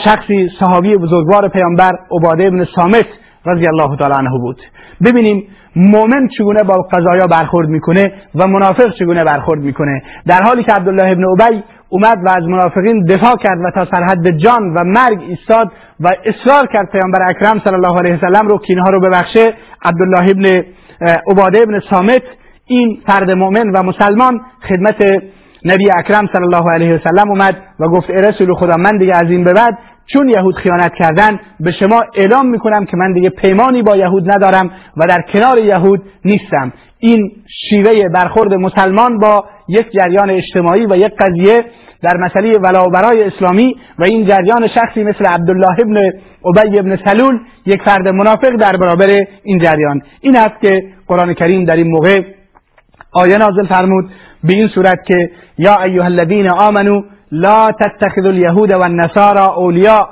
شخصی 0.04 0.50
صحابی 0.60 0.96
بزرگوار 0.96 1.48
پیامبر 1.48 1.92
عباده 2.10 2.46
ابن 2.46 2.64
سامت 2.64 3.06
رضی 3.46 3.66
الله 3.66 3.96
تعالی 3.96 4.14
عنه 4.14 4.30
بود. 4.30 4.62
ببینیم 5.04 5.44
مؤمن 5.76 6.28
چگونه 6.38 6.62
با 6.62 6.82
قضایا 6.92 7.26
برخورد 7.26 7.68
می‌کنه 7.68 8.12
و 8.34 8.46
منافق 8.46 8.94
چگونه 8.98 9.24
برخورد 9.24 9.60
می‌کنه. 9.60 10.02
در 10.26 10.42
حالی 10.42 10.62
که 10.62 10.72
عبدالله 10.72 11.10
ابن 11.10 11.24
ابی 11.24 11.62
اومد 11.88 12.18
و 12.24 12.28
از 12.28 12.44
منافقین 12.48 13.04
دفاع 13.04 13.36
کرد 13.36 13.58
و 13.64 13.70
تا 13.74 13.84
سرحد 13.84 14.30
جان 14.30 14.74
و 14.74 14.84
مرگ 14.84 15.20
ایستاد 15.28 15.72
و 16.00 16.14
اصرار 16.24 16.66
کرد 16.66 16.90
پیامبر 16.92 17.22
اکرم 17.28 17.60
صلی 17.64 17.74
الله 17.74 17.98
علیه 17.98 18.14
وسلم 18.14 18.48
رو 18.48 18.58
که 18.58 18.64
اینها 18.68 18.90
رو 18.90 19.00
ببخشه 19.00 19.54
عبدالله 19.84 20.30
ابن 20.30 20.64
عباده 21.30 21.58
ابن 21.62 21.80
سامت 21.90 22.22
این 22.66 23.00
فرد 23.06 23.30
مؤمن 23.30 23.70
و 23.70 23.82
مسلمان 23.82 24.40
خدمت 24.68 25.22
نبی 25.64 25.90
اکرم 25.90 26.26
صلی 26.32 26.42
الله 26.42 26.70
علیه 26.72 26.94
وسلم 26.94 27.30
اومد 27.30 27.56
و 27.80 27.88
گفت 27.88 28.10
ای 28.10 28.16
رسول 28.16 28.54
خدا 28.54 28.76
من 28.76 28.98
دیگه 28.98 29.14
از 29.14 29.30
این 29.30 29.44
به 29.44 29.52
بعد 29.52 29.78
چون 30.06 30.28
یهود 30.28 30.54
خیانت 30.54 30.92
کردن 30.98 31.40
به 31.60 31.72
شما 31.72 32.04
اعلام 32.14 32.46
می‌کنم 32.46 32.84
که 32.84 32.96
من 32.96 33.12
دیگه 33.12 33.30
پیمانی 33.30 33.82
با 33.82 33.96
یهود 33.96 34.30
ندارم 34.32 34.70
و 34.96 35.06
در 35.06 35.22
کنار 35.32 35.58
یهود 35.58 36.02
نیستم. 36.24 36.72
این 36.98 37.30
شیوه 37.68 38.08
برخورد 38.08 38.54
مسلمان 38.54 39.18
با 39.18 39.44
یک 39.68 39.90
جریان 39.92 40.30
اجتماعی 40.30 40.86
و 40.86 40.96
یک 40.96 41.12
قضیه 41.18 41.64
در 42.02 42.16
مسئله 42.16 42.58
ولاورای 42.58 43.24
اسلامی 43.24 43.76
و 43.98 44.04
این 44.04 44.26
جریان 44.26 44.68
شخصی 44.68 45.04
مثل 45.04 45.26
عبدالله 45.26 45.80
ابن 45.80 45.96
عبی 46.44 46.78
ابن 46.78 46.96
سلول 46.96 47.38
یک 47.66 47.82
فرد 47.82 48.08
منافق 48.08 48.56
در 48.56 48.76
برابر 48.76 49.24
این 49.42 49.58
جریان. 49.58 50.02
این 50.20 50.36
است 50.36 50.60
که 50.60 50.82
قرآن 51.06 51.34
کریم 51.34 51.64
در 51.64 51.76
این 51.76 51.90
موقع 51.90 52.22
آیه 53.12 53.38
نازل 53.38 53.66
فرمود 53.66 54.04
به 54.44 54.52
این 54.52 54.68
صورت 54.68 54.98
که 55.06 55.30
یا 55.58 55.82
ایها 55.82 56.04
الذین 56.04 56.48
آمنو 56.48 57.02
لا 57.30 57.72
تتخذوا 57.72 58.30
اليهود 58.30 58.70
و 58.70 58.82
النصارى 58.82 59.40
اولیاء 59.56 60.08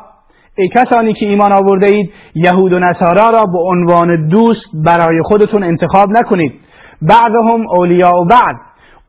ای 0.59 0.69
کسانی 0.69 1.13
که 1.13 1.27
ایمان 1.27 1.53
آورده 1.53 1.87
اید 1.87 2.11
یهود 2.35 2.73
و 2.73 2.79
نصارا 2.79 3.31
را 3.31 3.47
به 3.47 3.59
عنوان 3.59 4.29
دوست 4.29 4.65
برای 4.85 5.23
خودتون 5.23 5.63
انتخاب 5.63 6.11
نکنید. 6.11 6.53
بعضهم 7.03 7.71
اولیاء 7.71 8.21
و 8.21 8.25
بعد 8.25 8.57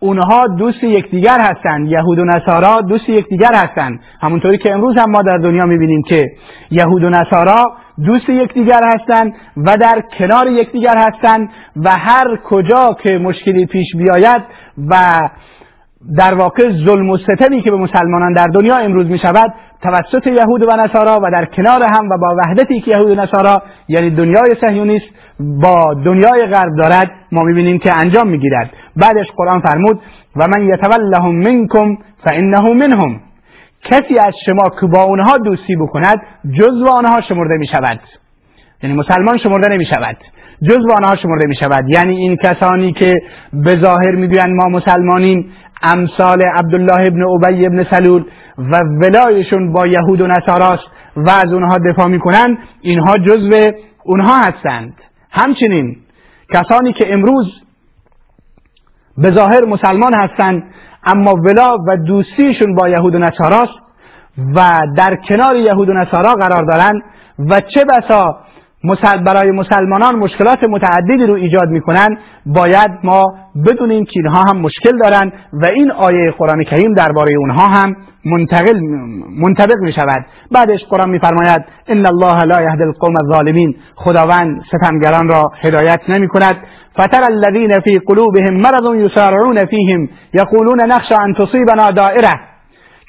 اونها 0.03 0.47
دوست 0.47 0.83
یکدیگر 0.83 1.39
هستند. 1.39 1.91
یهود 1.91 2.19
و 2.19 2.25
نصارا 2.25 2.81
دوست 2.81 3.09
یکدیگر 3.09 3.53
هستند. 3.53 3.99
همونطوری 4.21 4.57
که 4.57 4.73
امروز 4.73 4.97
هم 4.97 5.11
ما 5.11 5.21
در 5.21 5.37
دنیا 5.37 5.65
می‌بینیم 5.65 6.01
که 6.01 6.31
یهود 6.71 7.03
و 7.03 7.09
نصارا 7.09 7.71
دوست 8.05 8.29
یکدیگر 8.29 8.81
هستند 8.83 9.33
و 9.57 9.77
در 9.77 10.03
کنار 10.17 10.47
یکدیگر 10.47 10.97
هستند 10.97 11.49
و 11.75 11.97
هر 11.97 12.37
کجا 12.43 12.97
که 13.03 13.17
مشکلی 13.17 13.65
پیش 13.65 13.87
بیاید 13.97 14.41
و 14.89 15.21
در 16.17 16.33
واقع 16.33 16.69
ظلم 16.69 17.09
و 17.09 17.17
ستمی 17.17 17.61
که 17.61 17.71
به 17.71 17.77
مسلمانان 17.77 18.33
در 18.33 18.47
دنیا 18.47 18.77
امروز 18.77 19.07
می 19.07 19.19
شود 19.19 19.53
توسط 19.81 20.27
یهود 20.27 20.63
و 20.63 20.75
نصارا 20.75 21.19
و 21.23 21.31
در 21.31 21.45
کنار 21.45 21.83
هم 21.83 22.09
و 22.09 22.17
با 22.17 22.35
وحدتی 22.37 22.81
که 22.81 22.91
یهود 22.91 23.09
و 23.09 23.21
نصارا 23.21 23.61
یعنی 23.87 24.09
دنیای 24.09 24.55
صهیونیست 24.61 25.05
با 25.39 25.93
دنیای 26.05 26.45
غرب 26.45 26.71
دارد 26.77 27.11
ما 27.31 27.43
می‌بینیم 27.43 27.79
که 27.79 27.93
انجام 27.93 28.27
می‌گیرد. 28.27 28.69
بعدش 28.95 29.31
قرآن 29.37 29.61
فرمود 29.61 29.99
و 30.35 30.47
من 30.47 30.67
یتولهم 30.67 31.35
منکم 31.35 31.97
فانه 32.23 32.73
منهم. 32.73 33.19
کسی 33.83 34.19
از 34.19 34.33
شما 34.45 34.69
که 34.81 34.87
با 34.87 35.03
اونها 35.03 35.37
دوستی 35.37 35.75
بکند 35.75 36.21
جزو 36.53 36.87
آنها 36.87 37.21
شمرده 37.21 37.57
می 37.57 37.67
شود 37.67 37.99
یعنی 38.83 38.95
مسلمان 38.95 39.37
شمرده 39.37 39.67
نمی 39.67 39.85
شود 39.85 40.17
جزو 40.69 40.91
آنها 40.95 41.15
شمرده 41.15 41.45
می 41.47 41.55
شود 41.55 41.89
یعنی 41.89 42.17
این 42.17 42.37
کسانی 42.37 42.93
که 42.93 43.15
به 43.53 43.75
ظاهر 43.75 44.15
می‌گویند 44.15 44.55
ما 44.55 44.69
مسلمانیم 44.69 45.51
امثال 45.83 46.41
عبدالله 46.41 47.07
ابن 47.07 47.23
ابی 47.23 47.65
ابن 47.65 47.83
سلول 47.83 48.25
و 48.57 48.77
ولایشون 49.01 49.73
با 49.73 49.87
یهود 49.87 50.21
و 50.21 50.27
نصاراست 50.27 50.83
و 51.15 51.29
از 51.29 51.53
اونها 51.53 51.77
دفاع 51.77 52.07
می‌کنن. 52.07 52.57
اینها 52.81 53.17
جزو 53.17 53.71
اونها 54.03 54.43
هستند. 54.43 54.93
همچنین 55.31 55.95
کسانی 56.53 56.93
که 56.93 57.13
امروز 57.13 57.61
به 59.17 59.31
ظاهر 59.31 59.65
مسلمان 59.65 60.13
هستند 60.13 60.63
اما 61.03 61.33
ولا 61.33 61.77
و 61.87 61.97
دوستیشون 61.97 62.75
با 62.75 62.89
یهود 62.89 63.15
و 63.15 63.19
نصاراست 63.19 63.79
و 64.55 64.81
در 64.97 65.15
کنار 65.15 65.55
یهود 65.55 65.89
و 65.89 65.93
نصارا 65.93 66.33
قرار 66.33 66.63
دارند 66.65 67.01
و 67.39 67.61
چه 67.61 67.85
بسا 67.85 68.39
برای 69.25 69.51
مسلمانان 69.51 70.15
مشکلات 70.15 70.63
متعددی 70.63 71.25
رو 71.27 71.33
ایجاد 71.33 71.69
می‌کنن 71.69 72.17
باید 72.45 72.91
ما 73.03 73.33
بدونیم 73.65 74.05
که 74.05 74.11
اینها 74.15 74.43
هم 74.43 74.57
مشکل 74.57 74.97
دارن 74.97 75.31
و 75.53 75.65
این 75.65 75.91
آیه 75.91 76.31
قرآن 76.37 76.63
کریم 76.63 76.93
درباره 76.93 77.33
اونها 77.33 77.67
هم 77.67 77.95
منتقل 78.25 78.79
منطبق 79.37 79.77
می 79.81 79.93
شود 79.93 80.25
بعدش 80.51 80.85
قرآن 80.89 81.09
میفرماید 81.09 81.61
ان 81.87 82.05
الله 82.05 82.43
لا 82.43 82.61
یهدی 82.61 82.83
القوم 82.83 83.17
الظالمین. 83.17 83.75
خداوند 83.95 84.61
ستمگران 84.67 85.27
را 85.27 85.51
هدایت 85.61 86.01
نمی 86.09 86.27
کند 86.27 86.55
فتر 86.93 87.23
الذین 87.23 87.79
فی 87.79 87.99
قلوبهم 87.99 88.53
مرض 88.53 88.95
یسارعون 88.95 89.65
فیهم 89.65 90.09
یقولون 90.33 90.81
نخشى 90.81 91.13
ان 91.13 91.33
تصیبنا 91.33 91.91
دائره. 91.91 92.39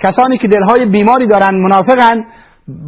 کسانی 0.03 0.39
که 0.39 0.49
دلهای 0.49 0.87
بیماری 0.87 1.27
دارند 1.27 1.55
منافقند 1.55 2.25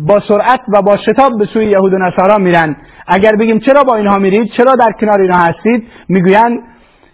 با 0.06 0.20
سرعت 0.28 0.60
و 0.72 0.82
با 0.82 0.96
شتاب 0.96 1.32
به 1.38 1.44
سوی 1.44 1.64
یهود 1.64 1.92
و 1.92 1.98
نصارا 1.98 2.38
میرن. 2.38 2.76
اگر 3.06 3.32
بگیم 3.36 3.58
چرا 3.58 3.84
با 3.84 3.96
اینها 3.96 4.18
میرید 4.18 4.50
چرا 4.56 4.72
در 4.72 4.92
کنار 5.00 5.20
اینها 5.20 5.38
هستید؟ 5.38 5.84
می‌گویند 6.08 6.58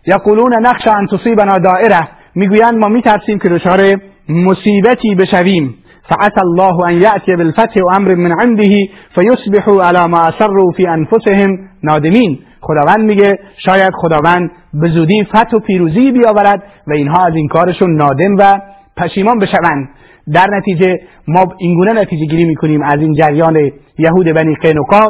یقولون 0.06 0.66
نقش 0.66 0.86
ان 0.86 1.06
تصیبنا 1.06 1.58
دائره. 1.58 2.08
می‌گویند 2.34 2.78
ما 2.78 2.88
میترسیم 2.88 3.38
که 3.38 3.48
دچار 3.48 3.96
مصیبتی 4.28 5.14
بشویم. 5.14 5.74
فعسى 6.08 6.40
الله 6.40 6.84
ان 6.84 6.94
یأتی 6.94 7.36
بالفتح 7.36 7.80
و 7.80 7.86
امر 7.94 8.14
من 8.14 8.40
عنده 8.40 8.88
فیصبحوا 9.14 9.84
على 9.84 10.06
ما 10.06 10.20
اسروا 10.20 10.70
فی 10.76 10.86
انفسهم 10.86 11.58
نادمین. 11.82 12.38
خداوند 12.60 13.00
میگه 13.00 13.38
شاید 13.56 13.92
خداوند 13.94 14.50
به 14.74 14.88
زودی 14.88 15.24
فتح 15.24 15.56
و 15.56 15.60
پیروزی 15.60 16.12
بیاورد 16.12 16.62
و 16.86 16.92
اینها 16.92 17.26
از 17.26 17.34
این 17.34 17.48
کارشون 17.48 17.96
نادم 17.96 18.36
و 18.38 18.60
پشیمان 18.96 19.38
بشوند. 19.38 19.88
در 20.32 20.46
نتیجه 20.46 21.00
ما 21.28 21.44
اینگونه 21.58 21.92
نتیجه 21.92 22.26
گیری 22.26 22.44
می‌کنیم 22.44 22.82
از 22.82 23.00
این 23.00 23.14
جریان 23.14 23.70
یهود 23.98 24.26
بنی 24.26 24.54
قینوقا 24.54 25.08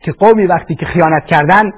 که 0.00 0.12
قومی 0.12 0.46
وقتی 0.46 0.74
که 0.74 0.86
خیانت 0.86 1.24
کردن 1.24 1.70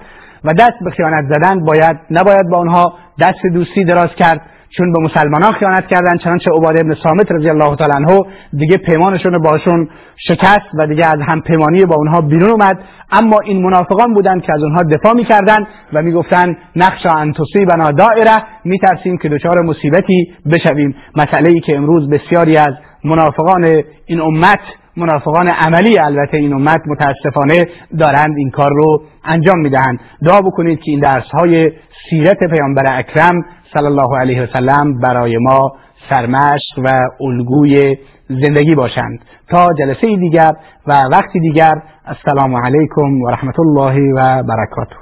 و 0.45 0.55
دست 0.55 0.77
به 0.85 0.91
خیانت 0.91 1.25
زدن 1.29 1.65
باید 1.65 1.97
نباید 2.11 2.49
با 2.51 2.59
آنها 2.59 2.95
دست 3.21 3.47
دوستی 3.55 3.85
دراز 3.85 4.15
کرد. 4.15 4.41
چون 4.77 4.93
به 4.93 4.99
مسلمانان 4.99 5.53
خیانت 5.53 5.87
کردن 5.87 6.17
چنانچه 6.17 6.51
عباده 6.51 6.81
ابن 6.81 6.95
سامت 6.95 7.33
رضی 7.33 7.51
الله 7.51 7.77
تعالی 7.77 7.93
عنه 7.93 8.21
دیگه 8.53 8.77
پیمانشون 8.77 9.39
باشون 9.39 9.89
شکست 10.17 10.69
و 10.79 10.87
دیگه 10.87 11.07
از 11.07 11.21
هم 11.21 11.41
پیمانی 11.41 11.85
با 11.85 11.97
اونها 11.97 12.21
بیرون 12.21 12.51
اومد. 12.51 12.79
اما 13.13 13.41
این 13.41 13.63
منافقان 13.63 14.15
بودند 14.15 14.43
که 14.43 14.53
از 14.53 14.63
اونها 14.63 14.83
دفاع 14.83 15.15
می‌کردند 15.15 15.67
و 15.93 16.03
می‌گفتند 16.03 16.57
نقش 16.77 17.07
ان 17.07 17.33
تصیبنا 17.33 17.91
دائره. 17.91 18.43
میترسیم 18.65 19.19
که 19.19 19.29
دچار 19.29 19.63
مصیبتی 19.63 20.33
بشویم. 20.53 20.95
مسئله 21.17 21.51
ای 21.51 21.61
که 21.61 21.77
امروز 21.77 22.11
بسیاری 22.11 22.57
از 22.57 22.75
منافقان 23.05 23.65
این 24.07 24.21
امت 24.21 24.61
منافقان 24.97 25.49
عملی 25.49 25.99
البته 25.99 26.37
این 26.37 26.53
امت 26.53 26.81
متاسفانه 26.87 27.69
دارند 27.99 28.37
این 28.37 28.51
کار 28.51 28.71
رو 28.71 29.03
انجام 29.25 29.59
می‌دهند 29.59 30.01
دعا 30.25 30.41
بکنید 30.41 30.79
که 30.79 30.91
این 30.91 31.01
درس 31.01 31.31
های 31.33 31.73
سیرت 32.11 32.39
پیامبر 32.51 32.99
اکرم 32.99 33.35
صلی 33.73 33.87
الله 33.87 34.19
علیه 34.19 34.43
و 34.43 34.47
سلم 34.47 35.01
برای 35.01 35.39
ما 35.39 35.73
سرمشق 36.09 36.79
و 36.85 37.01
الگوی 37.21 37.97
زندگی 38.29 38.75
باشند. 38.75 39.21
تا 39.49 39.69
جلسه 39.79 40.17
دیگر 40.17 40.53
و 40.87 41.05
وقتی 41.13 41.41
دیگر 41.41 41.75
السلام 42.07 42.57
علیکم 42.57 43.23
و 43.23 43.31
رحمت 43.31 43.61
الله 43.61 44.13
و 44.17 44.43
برکاته. 44.43 44.97